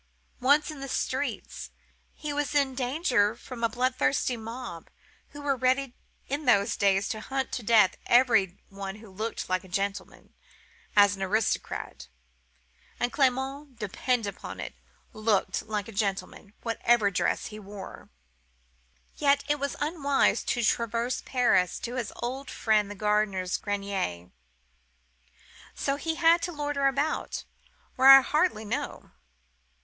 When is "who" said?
5.29-5.43, 8.95-9.07